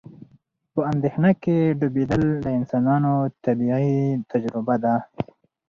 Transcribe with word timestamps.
په 0.73 0.79
اندېښنه 0.91 1.31
کې 1.43 1.55
ډوبېدل 1.79 2.23
د 2.45 2.47
انسانانو 2.59 3.13
طبیعي 3.45 3.91
تجربه 4.31 4.75
ده. 4.83 4.95